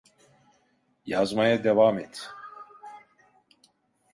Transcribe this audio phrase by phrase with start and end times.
[1.05, 2.29] Yazmaya devam et.